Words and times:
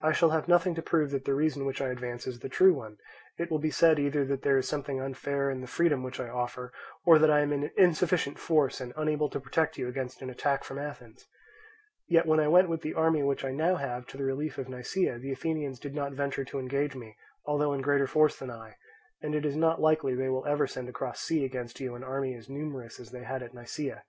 I 0.00 0.10
shall 0.10 0.30
have 0.30 0.48
nothing 0.48 0.74
to 0.74 0.82
prove 0.82 1.12
that 1.12 1.24
the 1.24 1.34
reason 1.36 1.64
which 1.64 1.80
I 1.80 1.90
advance 1.90 2.26
is 2.26 2.40
the 2.40 2.48
true 2.48 2.74
one; 2.74 2.96
it 3.38 3.48
will 3.48 3.60
be 3.60 3.70
said 3.70 3.96
either 4.00 4.24
that 4.24 4.42
there 4.42 4.58
is 4.58 4.66
something 4.66 5.00
unfair 5.00 5.52
in 5.52 5.60
the 5.60 5.68
freedom 5.68 6.02
which 6.02 6.18
I 6.18 6.28
offer, 6.28 6.72
or 7.04 7.20
that 7.20 7.30
I 7.30 7.42
am 7.42 7.52
in 7.52 7.70
insufficient 7.76 8.40
force 8.40 8.80
and 8.80 8.92
unable 8.96 9.28
to 9.30 9.38
protect 9.38 9.78
you 9.78 9.86
against 9.86 10.20
an 10.20 10.30
attack 10.30 10.64
from 10.64 10.80
Athens. 10.80 11.28
Yet 12.08 12.26
when 12.26 12.40
I 12.40 12.48
went 12.48 12.70
with 12.70 12.80
the 12.80 12.94
army 12.94 13.22
which 13.22 13.44
I 13.44 13.52
now 13.52 13.76
have 13.76 14.04
to 14.08 14.16
the 14.16 14.24
relief 14.24 14.58
of 14.58 14.68
Nisaea, 14.68 15.20
the 15.20 15.30
Athenians 15.30 15.78
did 15.78 15.94
not 15.94 16.10
venture 16.12 16.44
to 16.46 16.58
engage 16.58 16.96
me 16.96 17.16
although 17.46 17.72
in 17.72 17.82
greater 17.82 18.08
force 18.08 18.36
than 18.36 18.50
I; 18.50 18.78
and 19.20 19.32
it 19.32 19.46
is 19.46 19.54
not 19.54 19.80
likely 19.80 20.16
they 20.16 20.28
will 20.28 20.44
ever 20.44 20.66
send 20.66 20.88
across 20.88 21.20
sea 21.20 21.44
against 21.44 21.78
you 21.78 21.94
an 21.94 22.02
army 22.02 22.34
as 22.34 22.48
numerous 22.50 22.98
as 22.98 23.12
they 23.12 23.22
had 23.22 23.44
at 23.44 23.54
Nisaea. 23.54 24.02